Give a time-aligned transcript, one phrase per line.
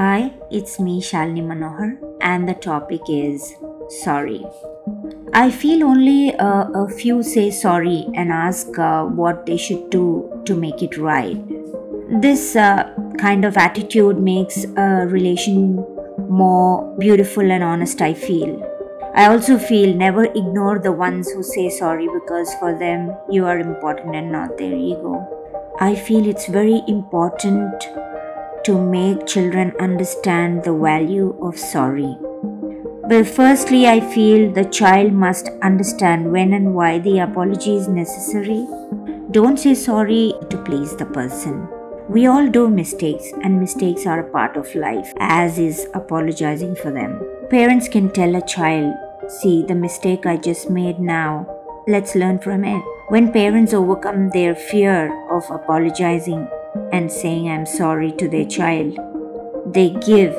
[0.00, 1.88] Hi, it's me Shalini Manohar,
[2.22, 3.54] and the topic is
[4.02, 4.46] sorry.
[5.34, 10.42] I feel only uh, a few say sorry and ask uh, what they should do
[10.46, 11.36] to make it right.
[12.22, 15.84] This uh, kind of attitude makes a relation
[16.30, 18.56] more beautiful and honest, I feel.
[19.14, 23.58] I also feel never ignore the ones who say sorry because for them you are
[23.58, 25.26] important and not their ego.
[25.78, 27.84] I feel it's very important
[28.64, 32.16] to make children understand the value of sorry.
[33.08, 38.66] But firstly, I feel the child must understand when and why the apology is necessary.
[39.30, 41.68] Don't say sorry to please the person.
[42.08, 46.90] We all do mistakes, and mistakes are a part of life, as is apologizing for
[46.90, 47.20] them.
[47.50, 48.94] Parents can tell a child,
[49.30, 51.46] See, the mistake I just made now,
[51.86, 52.82] let's learn from it.
[53.10, 56.48] When parents overcome their fear of apologizing
[56.92, 58.98] and saying I'm sorry to their child,
[59.66, 60.34] they give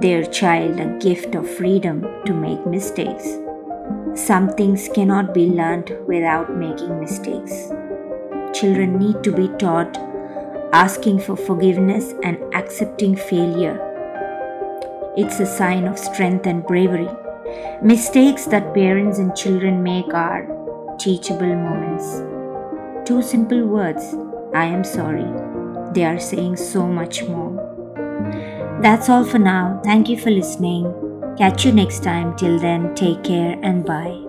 [0.00, 3.26] their child a gift of freedom to make mistakes.
[4.14, 7.70] Some things cannot be learned without making mistakes.
[8.52, 9.96] Children need to be taught
[10.72, 13.78] asking for forgiveness and accepting failure.
[15.16, 17.08] It's a sign of strength and bravery.
[17.82, 20.48] Mistakes that parents and children make are
[20.98, 22.22] teachable moments.
[23.08, 24.14] Two simple words
[24.52, 25.53] I am sorry.
[25.94, 27.54] They are saying so much more.
[28.82, 29.80] That's all for now.
[29.84, 30.92] Thank you for listening.
[31.38, 32.36] Catch you next time.
[32.36, 34.23] Till then, take care and bye.